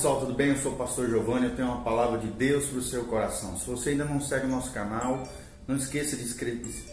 [0.00, 0.48] pessoal, tudo bem?
[0.48, 3.58] Eu sou o pastor Giovanni, eu tenho uma palavra de Deus para o seu coração.
[3.58, 5.28] Se você ainda não segue o nosso canal,
[5.68, 6.24] não esqueça de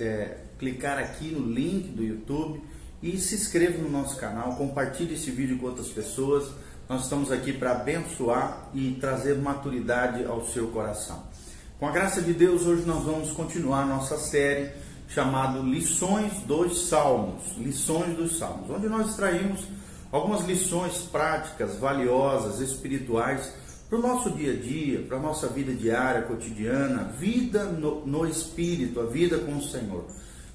[0.04, 2.62] é, clicar aqui no link do YouTube
[3.02, 6.52] e se inscreva no nosso canal, compartilhe esse vídeo com outras pessoas.
[6.90, 11.24] Nós estamos aqui para abençoar e trazer maturidade ao seu coração.
[11.80, 14.70] Com a graça de Deus, hoje nós vamos continuar nossa série
[15.08, 17.56] chamada Lições dos Salmos.
[17.58, 19.62] Lições dos Salmos, onde nós extraímos
[20.12, 23.52] algumas lições práticas, valiosas, espirituais
[23.90, 28.28] para o nosso dia a dia, para a nossa vida diária, cotidiana, vida no, no,
[28.28, 30.06] Espírito, a vida com o Senhor.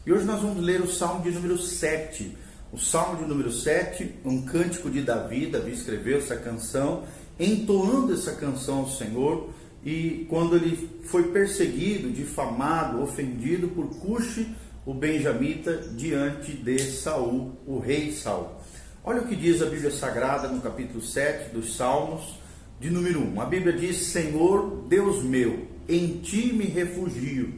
[0.04, 2.36] E hoje nós vamos ler o Salmo de número 7.
[2.72, 7.04] O Salmo de número 7, um cântico de Davi, Davi escreveu essa canção,
[7.38, 9.48] entoando essa canção ao Senhor,
[9.84, 14.46] e quando ele foi perseguido, difamado, ofendido por Cuxi,
[14.84, 18.61] o benjamita, diante de Saul, o rei Saul.
[19.04, 22.38] Olha o que diz a Bíblia Sagrada no capítulo 7 dos Salmos,
[22.78, 23.40] de número 1.
[23.40, 27.52] A Bíblia diz: Senhor Deus meu, em ti me refugio.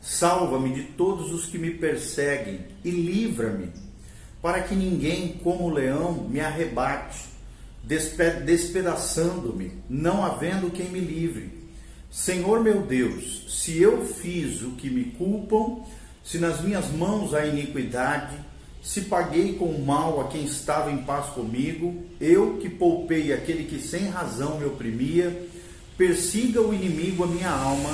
[0.00, 3.70] Salva-me de todos os que me perseguem e livra-me,
[4.40, 7.18] para que ninguém, como leão, me arrebate,
[8.46, 11.50] despedaçando-me, não havendo quem me livre.
[12.10, 15.84] Senhor meu Deus, se eu fiz o que me culpam,
[16.24, 18.47] se nas minhas mãos há iniquidade,
[18.88, 23.64] se paguei com o mal a quem estava em paz comigo, eu que poupei aquele
[23.64, 25.46] que sem razão me oprimia,
[25.98, 27.90] persiga o inimigo a minha alma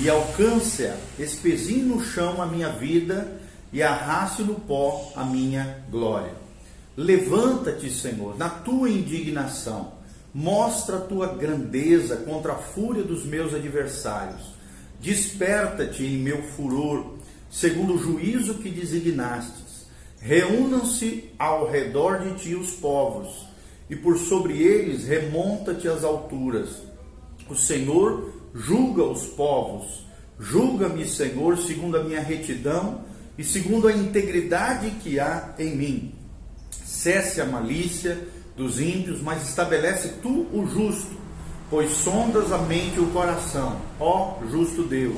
[0.00, 3.36] e alcance-a, espezinho no chão a minha vida
[3.72, 6.34] e arraste no pó a minha glória.
[6.96, 9.94] Levanta-te, Senhor, na tua indignação,
[10.32, 14.52] mostra a tua grandeza contra a fúria dos meus adversários.
[15.00, 17.14] Desperta-te em meu furor,
[17.50, 19.67] segundo o juízo que designaste
[20.20, 23.46] Reúnam-se ao redor de ti os povos,
[23.88, 26.82] e por sobre eles remonta-te às alturas.
[27.48, 30.06] O Senhor julga os povos.
[30.38, 33.02] Julga-me, Senhor, segundo a minha retidão
[33.36, 36.14] e segundo a integridade que há em mim.
[36.70, 38.18] Cesse a malícia
[38.56, 41.16] dos ímpios, mas estabelece tu o justo,
[41.70, 45.16] pois sondas a mente e o coração, ó justo Deus.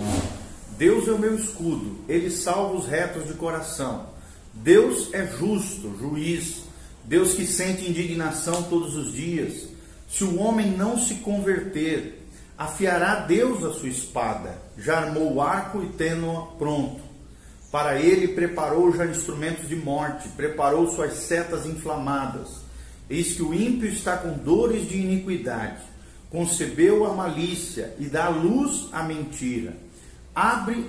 [0.76, 4.06] Deus é o meu escudo, ele salva os retos de coração.
[4.52, 6.64] Deus é justo, juiz,
[7.04, 9.68] Deus que sente indignação todos os dias.
[10.08, 12.26] Se o homem não se converter,
[12.58, 17.00] afiará Deus a sua espada, já armou o arco e tendo-a pronto.
[17.70, 22.48] Para ele preparou já instrumentos de morte, preparou suas setas inflamadas.
[23.08, 25.82] Eis que o ímpio está com dores de iniquidade,
[26.28, 29.74] concebeu a malícia e dá luz à mentira.
[30.34, 30.88] Abre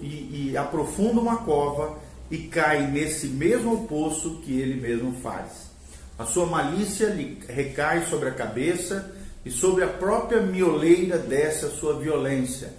[0.00, 1.98] e, e aprofunda uma cova
[2.34, 5.70] e cai nesse mesmo poço que ele mesmo faz.
[6.18, 9.14] A sua malícia lhe recai sobre a cabeça
[9.44, 12.72] e sobre a própria mioleira desce a sua violência.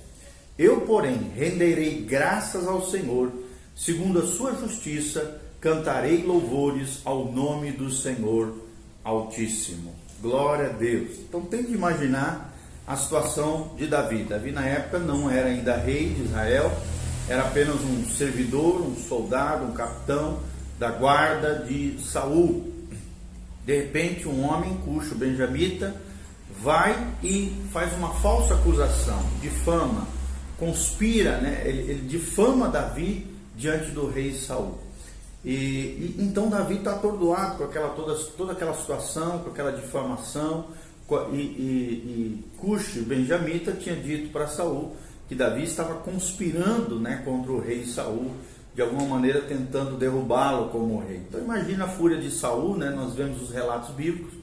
[0.59, 3.31] Eu, porém, renderei graças ao Senhor,
[3.73, 8.53] segundo a sua justiça, cantarei louvores ao nome do Senhor
[9.05, 9.95] Altíssimo.
[10.21, 11.11] Glória a Deus.
[11.19, 12.53] Então tem que imaginar
[12.85, 14.23] a situação de Davi.
[14.23, 16.71] Davi na época não era ainda rei de Israel,
[17.27, 20.39] era apenas um servidor, um soldado, um capitão
[20.77, 22.71] da guarda de Saul.
[23.65, 25.95] De repente, um homem cuxo benjamita
[26.61, 30.07] vai e faz uma falsa acusação, difama,
[30.57, 31.63] conspira, né?
[31.65, 34.77] ele, ele difama Davi diante do rei Saul.
[35.43, 40.67] E, e então Davi está atordoado com aquela, toda, toda aquela situação, com aquela difamação.
[41.31, 44.95] E, e, e Cuxo, benjamita, tinha dito para Saul
[45.27, 48.31] que Davi estava conspirando né, contra o rei Saul,
[48.75, 51.21] de alguma maneira tentando derrubá-lo como rei.
[51.27, 52.89] Então imagina a fúria de Saul, né?
[52.89, 54.33] Nós vemos os relatos bíblicos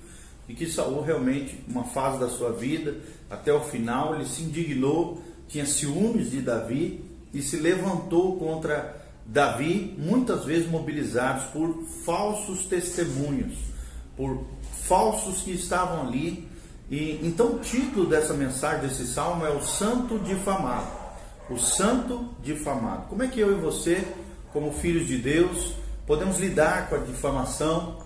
[0.48, 2.96] e que Saul realmente, uma fase da sua vida,
[3.30, 9.94] até o final, ele se indignou, tinha ciúmes de Davi e se levantou contra Davi,
[9.98, 13.54] muitas vezes mobilizados por falsos testemunhos,
[14.16, 14.44] por
[14.82, 16.48] falsos que estavam ali
[16.92, 20.88] e então o título dessa mensagem, desse salmo é o Santo Difamado.
[21.48, 23.06] O Santo Difamado.
[23.08, 24.06] Como é que eu e você,
[24.52, 25.72] como filhos de Deus,
[26.06, 27.96] podemos lidar com a difamação,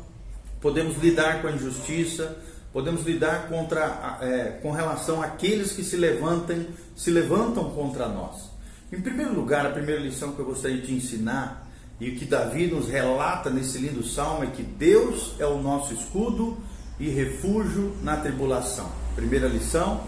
[0.61, 2.39] podemos lidar com a injustiça,
[2.73, 8.53] podemos lidar contra, é, com relação àqueles que se levantam, se levantam contra nós.
[8.93, 11.69] Em primeiro lugar, a primeira lição que eu gostaria de ensinar
[12.01, 16.57] e que Davi nos relata nesse lindo salmo é que Deus é o nosso escudo
[16.99, 18.91] e refúgio na tribulação.
[19.15, 20.03] Primeira lição: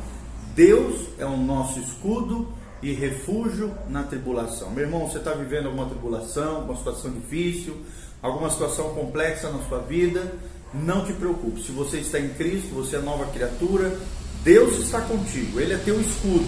[0.55, 2.49] Deus é o nosso escudo
[2.83, 4.71] e refúgio na tribulação.
[4.71, 7.77] Meu irmão, você está vivendo alguma tribulação, alguma situação difícil,
[8.23, 10.33] alguma situação complexa na sua vida?
[10.73, 11.63] não te preocupe.
[11.63, 13.97] Se você está em Cristo, você é nova criatura,
[14.45, 16.47] Deus está contigo, Ele é teu escudo,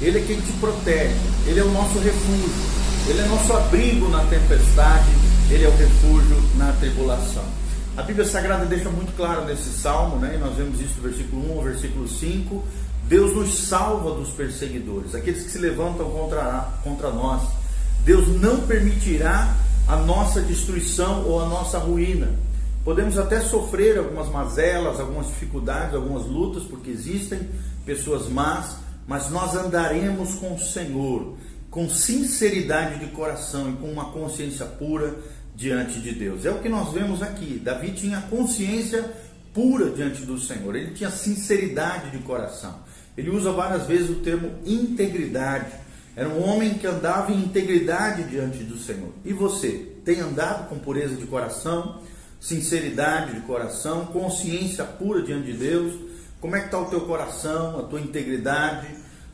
[0.00, 1.14] Ele é quem te protege,
[1.46, 5.10] Ele é o nosso refúgio, Ele é nosso abrigo na tempestade,
[5.50, 7.44] Ele é o refúgio na tribulação.
[7.94, 10.38] A Bíblia Sagrada deixa muito claro nesse salmo, né?
[10.40, 12.64] nós vemos isso do versículo 1 ao versículo 5.
[13.06, 17.42] Deus nos salva dos perseguidores, aqueles que se levantam contra, contra nós.
[18.02, 19.54] Deus não permitirá
[19.86, 22.30] a nossa destruição ou a nossa ruína.
[22.82, 27.46] Podemos até sofrer algumas mazelas, algumas dificuldades, algumas lutas, porque existem
[27.84, 28.74] pessoas más,
[29.06, 31.34] mas nós andaremos com o Senhor,
[31.70, 35.14] com sinceridade de coração e com uma consciência pura
[35.54, 36.44] diante de Deus.
[36.44, 37.60] É o que nós vemos aqui.
[37.62, 39.12] Davi tinha consciência
[39.52, 42.80] pura diante do Senhor, ele tinha sinceridade de coração.
[43.16, 45.72] Ele usa várias vezes o termo integridade.
[46.16, 49.12] Era um homem que andava em integridade diante do Senhor.
[49.24, 52.00] E você, tem andado com pureza de coração?
[52.42, 55.94] sinceridade de coração, consciência pura diante de Deus.
[56.40, 58.88] Como é que está o teu coração, a tua integridade?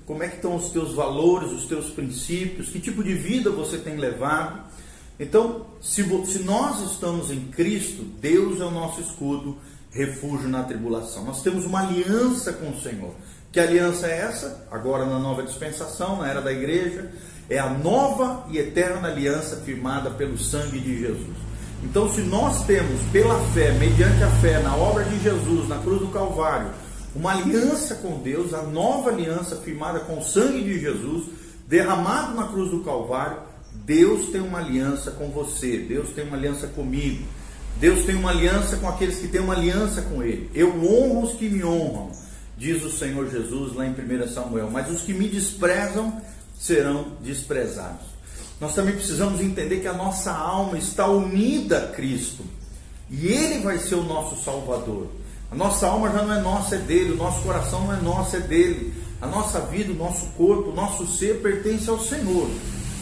[0.05, 2.69] Como é que estão os teus valores, os teus princípios?
[2.69, 4.61] Que tipo de vida você tem levado?
[5.19, 9.57] Então, se, se nós estamos em Cristo, Deus é o nosso escudo,
[9.91, 11.25] refúgio na tribulação.
[11.25, 13.13] Nós temos uma aliança com o Senhor.
[13.51, 14.67] Que aliança é essa?
[14.71, 17.11] Agora na nova dispensação, na era da igreja,
[17.49, 21.37] é a nova e eterna aliança firmada pelo sangue de Jesus.
[21.83, 26.01] Então, se nós temos pela fé, mediante a fé na obra de Jesus, na cruz
[26.01, 26.71] do Calvário,
[27.15, 31.27] uma aliança com Deus, a nova aliança firmada com o sangue de Jesus,
[31.67, 33.39] derramado na cruz do Calvário,
[33.85, 37.25] Deus tem uma aliança com você, Deus tem uma aliança comigo,
[37.81, 40.51] Deus tem uma aliança com aqueles que têm uma aliança com Ele.
[40.55, 42.11] Eu honro os que me honram,
[42.57, 46.21] diz o Senhor Jesus lá em 1 Samuel, mas os que me desprezam
[46.59, 48.19] serão desprezados
[48.61, 52.45] nós também precisamos entender que a nossa alma está unida a Cristo
[53.11, 55.07] e Ele vai ser o nosso Salvador.
[55.51, 57.13] A nossa alma já não é nossa, é dele.
[57.13, 58.93] O nosso coração não é nosso, é dele.
[59.21, 62.51] A nossa vida, o nosso corpo, o nosso ser pertence ao Senhor.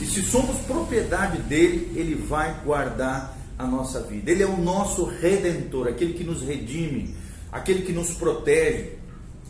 [0.01, 4.31] E se somos propriedade dele, ele vai guardar a nossa vida.
[4.31, 7.15] Ele é o nosso redentor, aquele que nos redime,
[7.51, 8.93] aquele que nos protege.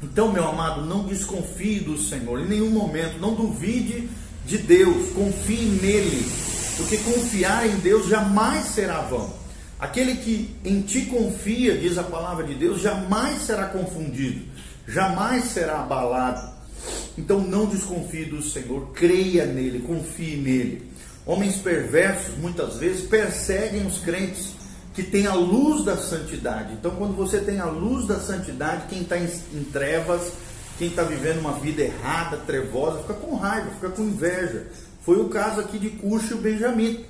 [0.02, 4.08] Então, meu amado, não desconfie do Senhor em nenhum momento, não duvide
[4.44, 6.24] de Deus, confie nele,
[6.76, 9.34] porque confiar em Deus jamais será vão.
[9.78, 14.42] Aquele que em ti confia, diz a palavra de Deus, jamais será confundido,
[14.86, 16.55] jamais será abalado.
[17.16, 20.90] Então não desconfie do Senhor, creia nele, confie nele.
[21.24, 24.54] Homens perversos muitas vezes perseguem os crentes
[24.94, 26.72] que têm a luz da santidade.
[26.72, 29.28] Então, quando você tem a luz da santidade, quem está em,
[29.70, 30.32] trevas
[30.78, 34.66] quem está vivendo uma vida errada, trevosa, fica com raiva, fica com inveja.
[35.02, 37.04] Foi o caso aqui de Cuxa e Benjamim.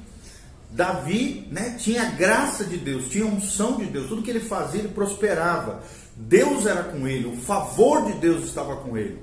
[0.70, 4.40] Davi né, tinha a graça de Deus, tinha a unção de Deus, tudo que ele
[4.40, 5.82] fazia ele prosperava.
[6.16, 9.18] Deus era com ele, o favor de Deus estava com ele.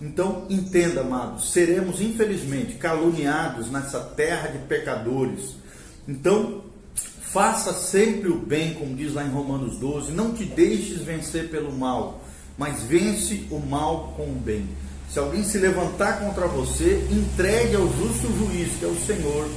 [0.00, 5.54] Então, entenda, amados, seremos infelizmente caluniados nessa terra de pecadores.
[6.06, 6.62] Então,
[7.22, 11.72] faça sempre o bem, como diz lá em Romanos 12, não te deixes vencer pelo
[11.72, 12.24] mal
[12.56, 14.66] mas vence o mal com o bem.
[15.10, 19.48] Se alguém se levantar contra você, entregue ao justo juiz, que é o Senhor,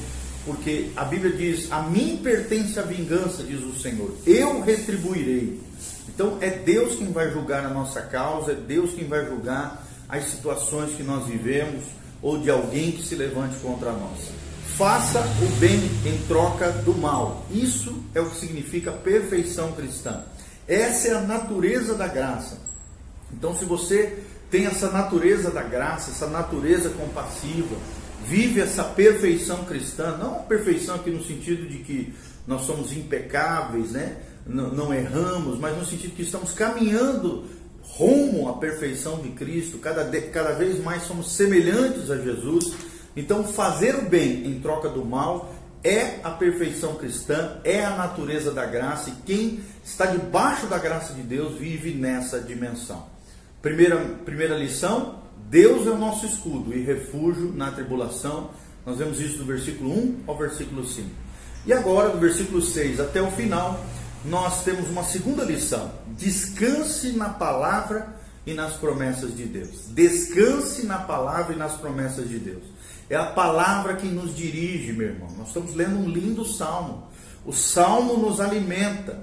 [0.46, 5.59] porque a Bíblia diz: A mim pertence a vingança, diz o Senhor, eu retribuirei.
[6.09, 10.26] Então é Deus quem vai julgar a nossa causa, é Deus quem vai julgar as
[10.26, 11.83] situações que nós vivemos
[12.21, 14.31] ou de alguém que se levante contra nós.
[14.78, 17.45] Faça o bem em troca do mal.
[17.52, 20.23] Isso é o que significa perfeição cristã.
[20.68, 22.59] Essa é a natureza da graça.
[23.33, 27.76] Então, se você tem essa natureza da graça, essa natureza compassiva,
[28.26, 32.14] vive essa perfeição cristã, não a perfeição aqui no sentido de que
[32.45, 34.18] nós somos impecáveis, né?
[34.47, 37.45] não, não erramos, mas no sentido que estamos caminhando
[37.89, 42.73] rumo à perfeição de Cristo, cada, cada vez mais somos semelhantes a Jesus.
[43.15, 45.53] Então, fazer o bem em troca do mal
[45.83, 51.13] é a perfeição cristã, é a natureza da graça, e quem está debaixo da graça
[51.13, 53.06] de Deus vive nessa dimensão.
[53.61, 58.49] Primeira, primeira lição: Deus é o nosso escudo e refúgio na tribulação.
[58.85, 61.09] Nós vemos isso do versículo 1 ao versículo 5.
[61.65, 63.83] E agora, do versículo 6 até o final,
[64.26, 69.88] nós temos uma segunda lição: descanse na palavra e nas promessas de Deus.
[69.90, 72.64] Descanse na palavra e nas promessas de Deus.
[73.09, 75.30] É a palavra que nos dirige, meu irmão.
[75.38, 77.07] Nós estamos lendo um lindo salmo.
[77.45, 79.21] O salmo nos alimenta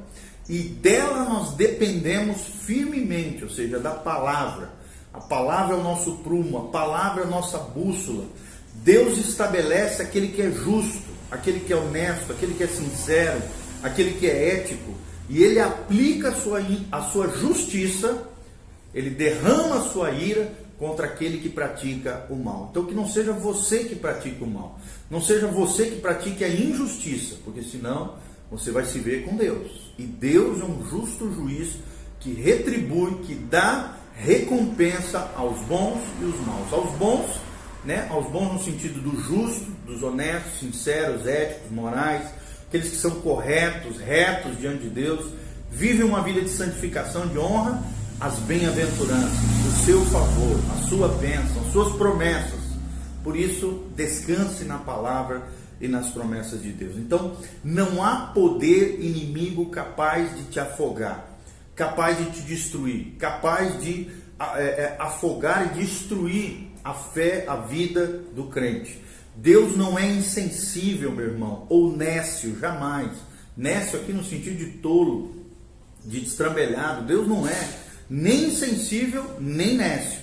[0.49, 4.71] e dela nós dependemos firmemente, ou seja, da palavra.
[5.13, 8.25] A palavra é o nosso prumo, a palavra é a nossa bússola.
[8.75, 13.41] Deus estabelece aquele que é justo, aquele que é honesto, aquele que é sincero,
[13.85, 14.95] aquele que é ético.
[15.29, 16.61] e ele aplica a sua,
[16.91, 18.27] a sua justiça,
[18.95, 22.69] ele derrama a sua ira contra aquele que pratica o mal.
[22.71, 24.79] Então que não seja você que pratica o mal,
[25.11, 28.15] não seja você que pratique a injustiça, porque senão
[28.51, 29.93] você vai se ver com Deus.
[29.99, 31.77] E Deus é um justo juiz
[32.21, 36.73] que retribui, que dá recompensa aos bons e os maus.
[36.73, 37.41] Aos bons,
[37.85, 38.07] né?
[38.11, 42.25] Aos bons no sentido do justo, dos honestos, sinceros, éticos, morais,
[42.75, 45.33] aqueles que são corretos, retos diante de Deus,
[45.71, 47.81] vivem uma vida de santificação, de honra,
[48.21, 49.39] as bem-aventuranças,
[49.69, 52.59] o seu favor, a sua bênção, as suas promessas.
[53.23, 55.45] Por isso, descanse na palavra
[55.81, 56.97] e nas promessas de Deus.
[56.97, 61.39] Então, não há poder inimigo capaz de te afogar,
[61.77, 64.11] capaz de te destruir, capaz de
[64.57, 69.01] é, é, afogar e destruir a fé, a vida do crente.
[69.37, 73.11] Deus não é insensível, meu irmão, ou nécio, jamais.
[73.57, 75.35] Nécio aqui no sentido de tolo,
[76.05, 77.07] de destrambelhado.
[77.07, 77.69] Deus não é
[78.09, 80.21] nem insensível, nem nécio.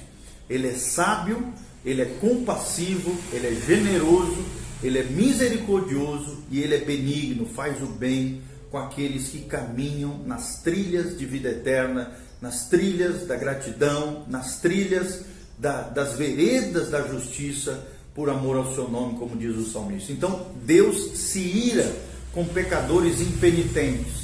[0.49, 1.53] Ele é sábio,
[1.85, 4.43] ele é compassivo, ele é generoso,
[4.83, 10.61] ele é misericordioso e ele é benigno, faz o bem com aqueles que caminham nas
[10.61, 15.25] trilhas de vida eterna, nas trilhas da gratidão, nas trilhas
[15.57, 20.11] da, das veredas da justiça, por amor ao seu nome, como diz o salmista.
[20.11, 21.95] Então, Deus se ira
[22.33, 24.21] com pecadores impenitentes.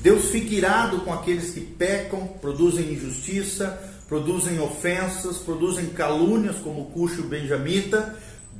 [0.00, 3.78] Deus fica irado com aqueles que pecam, produzem injustiça,
[4.08, 8.14] produzem ofensas, produzem calúnias, como Cuxo Benjamita.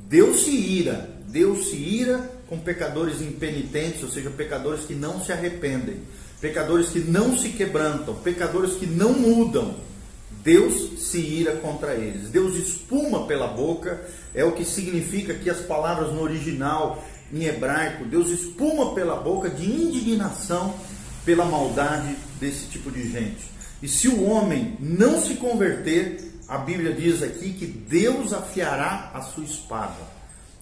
[0.07, 5.31] Deus se ira, Deus se ira com pecadores impenitentes, ou seja, pecadores que não se
[5.31, 5.97] arrependem,
[6.39, 9.75] pecadores que não se quebrantam, pecadores que não mudam.
[10.47, 12.29] Deus se ira contra eles.
[12.29, 13.99] Deus espuma pela boca,
[14.33, 19.49] é o que significa que as palavras no original em hebraico, Deus espuma pela boca
[19.49, 20.73] de indignação
[21.25, 23.51] pela maldade desse tipo de gente.
[23.83, 29.21] E se o homem não se converter, a Bíblia diz aqui que Deus afiará a
[29.23, 30.17] sua espada.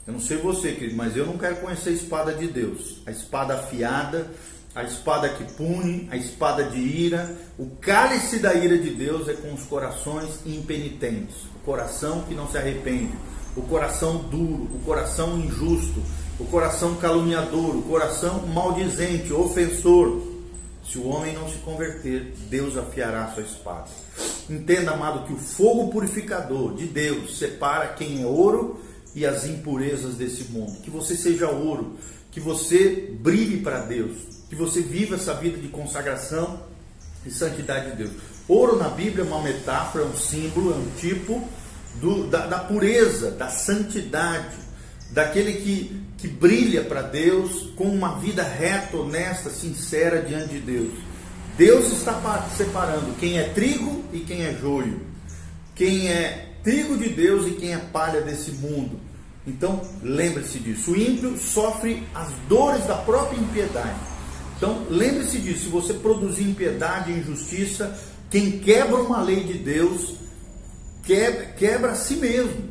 [0.08, 3.04] Eu não sei você, querido, mas eu não quero conhecer a espada de Deus.
[3.06, 4.32] A espada afiada,
[4.76, 7.34] a espada que pune, a espada de ira.
[7.58, 12.50] O cálice da ira de Deus é com os corações impenitentes, o coração que não
[12.52, 13.14] se arrepende,
[13.56, 16.04] o coração duro, o coração injusto,
[16.38, 20.22] o coração caluniador, o coração maldizente, ofensor.
[20.86, 23.86] Se o homem não se converter, Deus afiará sua espada.
[24.50, 28.80] Entenda, amado, que o fogo purificador de Deus separa quem é ouro
[29.16, 30.80] e as impurezas desse mundo.
[30.84, 31.96] Que você seja ouro,
[32.36, 34.12] que você brilhe para Deus,
[34.50, 36.60] que você viva essa vida de consagração
[37.26, 38.12] e santidade de Deus.
[38.46, 41.48] Ouro na Bíblia é uma metáfora, é um símbolo, é um tipo
[42.02, 44.58] do, da, da pureza, da santidade,
[45.12, 50.94] daquele que, que brilha para Deus com uma vida reta, honesta, sincera diante de Deus.
[51.58, 55.00] Deus está separando quem é trigo e quem é joio,
[55.74, 59.05] quem é trigo de Deus e quem é palha desse mundo.
[59.48, 60.92] Então, lembre-se disso.
[60.92, 64.00] O ímpio sofre as dores da própria impiedade.
[64.58, 65.66] Então, lembre-se disso.
[65.66, 67.96] Se você produzir impiedade e injustiça,
[68.30, 70.16] quem quebra uma lei de Deus,
[71.04, 72.70] quebra, quebra a si mesmo.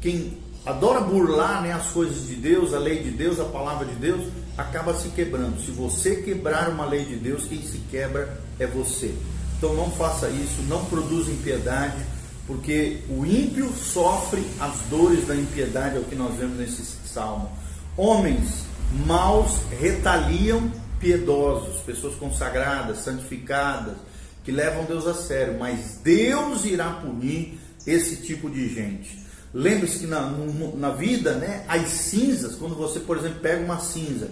[0.00, 3.94] Quem adora burlar né, as coisas de Deus, a lei de Deus, a palavra de
[3.94, 4.26] Deus,
[4.58, 5.60] acaba se quebrando.
[5.60, 9.14] Se você quebrar uma lei de Deus, quem se quebra é você.
[9.56, 12.04] Então não faça isso, não produza impiedade
[12.52, 17.50] porque o ímpio sofre as dores da impiedade, é o que nós vemos nesse salmo.
[17.96, 18.66] Homens
[19.06, 23.94] maus retaliam piedosos, pessoas consagradas, santificadas,
[24.44, 29.18] que levam Deus a sério, mas Deus irá punir esse tipo de gente.
[29.54, 30.30] Lembre-se que na,
[30.76, 34.28] na vida, né, as cinzas, quando você, por exemplo, pega uma cinza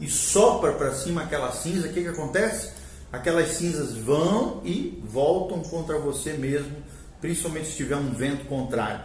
[0.00, 2.70] e sopra para cima aquela cinza, o que, que acontece?
[3.12, 6.76] Aquelas cinzas vão e voltam contra você mesmo
[7.20, 9.00] principalmente se tiver um vento contrário.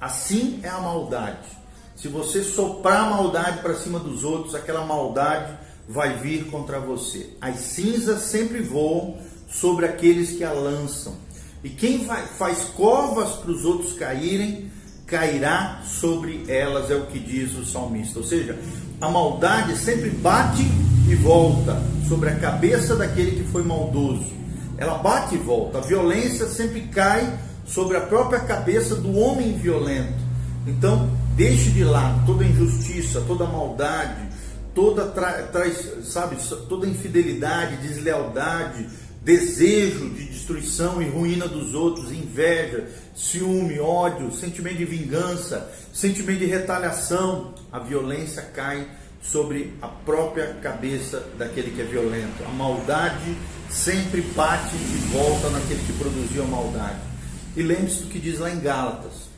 [0.00, 1.48] Assim é a maldade.
[1.94, 5.52] Se você soprar a maldade para cima dos outros, aquela maldade
[5.86, 7.30] vai vir contra você.
[7.40, 11.14] As cinzas sempre voam sobre aqueles que a lançam.
[11.62, 14.70] E quem vai, faz covas para os outros caírem,
[15.06, 18.18] cairá sobre elas, é o que diz o salmista.
[18.18, 18.58] Ou seja,
[19.00, 20.62] a maldade sempre bate
[21.10, 24.32] e volta sobre a cabeça daquele que foi maldoso.
[24.78, 25.78] Ela bate e volta.
[25.78, 27.38] A violência sempre cai
[27.70, 30.18] sobre a própria cabeça do homem violento.
[30.66, 34.28] Então, deixe de lado toda injustiça, toda maldade,
[34.74, 36.36] toda traz, sabe,
[36.68, 38.88] toda infidelidade, deslealdade,
[39.22, 46.46] desejo de destruição e ruína dos outros, inveja, ciúme, ódio, sentimento de vingança, sentimento de
[46.46, 47.54] retaliação.
[47.70, 48.86] A violência cai
[49.22, 52.42] sobre a própria cabeça daquele que é violento.
[52.44, 53.36] A maldade
[53.68, 57.10] sempre bate e volta naquele que produziu a maldade.
[57.56, 59.28] E lembre-se do que diz lá em Gálatas: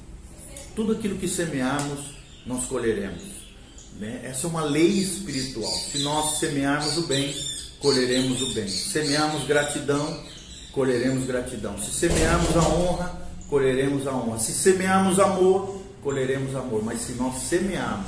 [0.75, 2.01] tudo aquilo que semearmos,
[2.47, 3.23] nós colheremos.
[3.99, 4.21] Né?
[4.25, 5.71] Essa é uma lei espiritual.
[5.71, 7.35] Se nós semearmos o bem,
[7.81, 8.69] colheremos o bem.
[8.69, 10.23] Se semearmos gratidão,
[10.73, 11.79] colheremos gratidão.
[11.79, 14.39] Se semearmos a honra, colheremos a honra.
[14.39, 16.83] Se semearmos amor, colheremos amor.
[16.83, 18.07] Mas se nós semearmos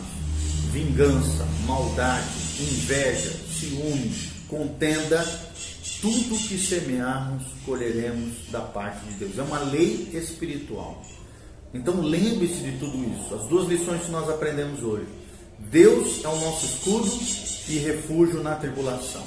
[0.73, 2.27] vingança, maldade,
[2.61, 5.23] inveja, ciúme, contenda,
[6.05, 9.39] tudo que semearmos, colheremos da parte de Deus.
[9.39, 11.03] É uma lei espiritual.
[11.73, 13.35] Então lembre-se de tudo isso.
[13.35, 15.07] As duas lições que nós aprendemos hoje.
[15.71, 17.11] Deus é o nosso escudo
[17.71, 19.25] e refúgio na tribulação.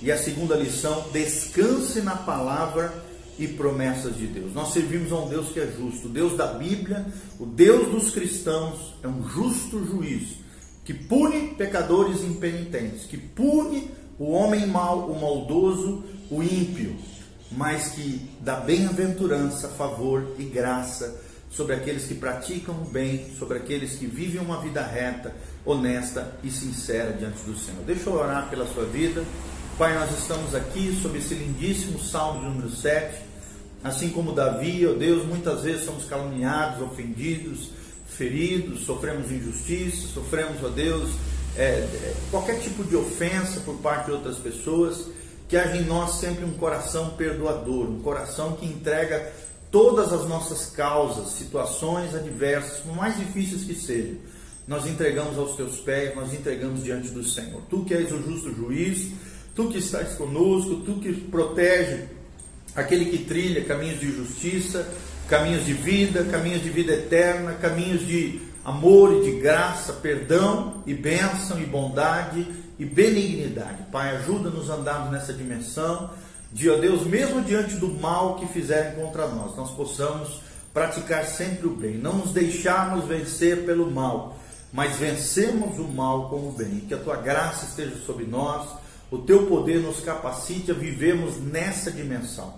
[0.00, 2.94] E a segunda lição, descanse na palavra
[3.36, 4.54] e promessas de Deus.
[4.54, 6.06] Nós servimos a um Deus que é justo.
[6.06, 7.06] O Deus da Bíblia,
[7.40, 10.38] o Deus dos cristãos, é um justo juiz
[10.84, 16.96] que pune pecadores impenitentes, que pune o homem mau, o maldoso, o ímpio,
[17.50, 21.20] mas que dá bem-aventurança, favor e graça
[21.50, 25.34] sobre aqueles que praticam o bem, sobre aqueles que vivem uma vida reta,
[25.64, 27.82] honesta e sincera diante do Senhor.
[27.84, 29.24] Deixa eu orar pela sua vida.
[29.76, 33.30] Pai, nós estamos aqui sob esse lindíssimo Salmo número 7.
[33.82, 37.70] Assim como Davi, ó oh Deus, muitas vezes somos caluniados, ofendidos,
[38.06, 41.10] feridos, sofremos injustiça, sofremos, ó oh Deus,
[41.56, 45.06] é, qualquer tipo de ofensa por parte de outras pessoas,
[45.50, 49.32] que haja em nós sempre um coração perdoador, um coração que entrega
[49.68, 54.14] todas as nossas causas, situações adversas, por mais difíceis que sejam,
[54.68, 57.60] nós entregamos aos teus pés, nós entregamos diante do Senhor.
[57.68, 59.08] Tu que és o justo juiz,
[59.52, 62.04] tu que estás conosco, tu que protege
[62.76, 64.88] aquele que trilha caminhos de justiça,
[65.28, 70.94] caminhos de vida, caminhos de vida eterna, caminhos de amor e de graça, perdão e
[70.94, 72.46] bênção e bondade
[72.80, 73.84] e benignidade.
[73.92, 76.10] Pai, ajuda-nos a andarmos nessa dimensão
[76.50, 80.40] de, ó Deus, mesmo diante do mal que fizerem contra nós, nós possamos
[80.72, 84.38] praticar sempre o bem, não nos deixarmos vencer pelo mal,
[84.72, 86.80] mas vencemos o mal com o bem.
[86.88, 88.70] Que a tua graça esteja sobre nós,
[89.10, 92.54] o teu poder nos capacite a vivermos nessa dimensão.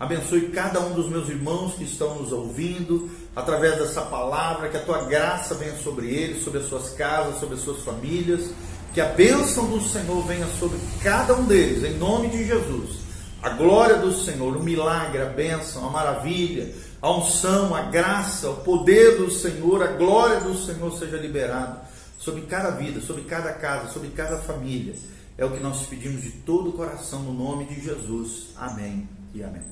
[0.00, 4.84] Abençoe cada um dos meus irmãos que estão nos ouvindo através dessa palavra, que a
[4.84, 8.50] tua graça venha sobre eles, sobre as suas casas, sobre as suas famílias,
[8.96, 13.06] que a bênção do Senhor venha sobre cada um deles, em nome de Jesus
[13.42, 18.56] a glória do Senhor, o milagre, a bênção, a maravilha, a unção, a graça, o
[18.56, 21.78] poder do Senhor, a glória do Senhor seja liberado
[22.18, 24.94] sobre cada vida, sobre cada casa, sobre cada família.
[25.38, 28.48] É o que nós pedimos de todo o coração no nome de Jesus.
[28.56, 29.62] Amém e amém.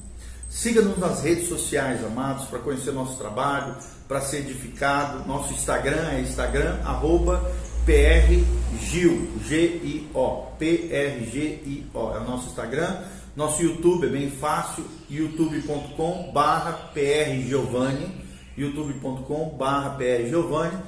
[0.49, 3.75] Siga-nos nas redes sociais, amados, para conhecer nosso trabalho,
[4.07, 5.27] para ser edificado.
[5.27, 7.51] Nosso Instagram é Instagram, arroba
[7.85, 13.03] PRGIO, G-I-O, P-R-G-I-O, é o nosso Instagram.
[13.37, 18.25] Nosso YouTube é bem fácil, youtube.com barra prgiovanni,
[18.57, 20.79] youtube.com barra prgiovanni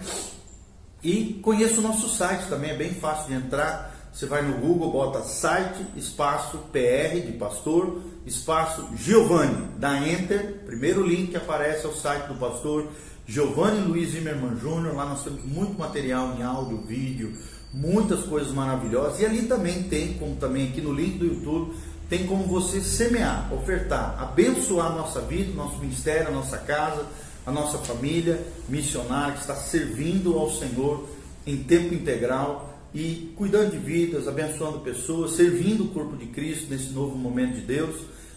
[1.03, 4.93] e conheça o nosso site também, é bem fácil de entrar, você vai no Google,
[4.93, 11.89] bota site, espaço PR de pastor, espaço Giovanni, dá enter, primeiro link que aparece é
[11.89, 12.89] o site do pastor
[13.29, 17.33] Giovanni Luiz Zimmermann Júnior, lá nós temos muito material em áudio, vídeo,
[17.75, 21.75] muitas coisas maravilhosas e ali também tem, como também aqui no link do YouTube,
[22.09, 27.05] tem como você semear, ofertar, abençoar a nossa vida, nosso ministério, a nossa casa,
[27.45, 31.09] a nossa família missionária que está servindo ao Senhor
[31.45, 36.91] em tempo integral e cuidando de vidas, abençoando pessoas, servindo o corpo de Cristo nesse
[36.91, 37.97] novo momento de Deus.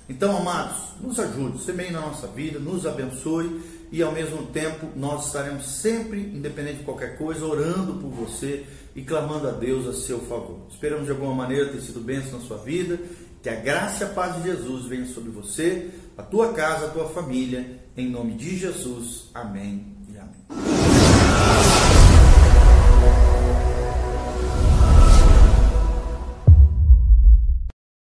[0.09, 5.27] Então, amados, nos ajude, semeie na nossa vida, nos abençoe e ao mesmo tempo nós
[5.27, 10.19] estaremos sempre, independente de qualquer coisa, orando por você e clamando a Deus a seu
[10.19, 10.59] favor.
[10.69, 12.99] Esperamos de alguma maneira ter sido bênção na sua vida
[13.41, 16.89] que a graça e a paz de Jesus venha sobre você, a tua casa, a
[16.89, 19.29] tua família, em nome de Jesus.
[19.33, 21.88] Amém e amém.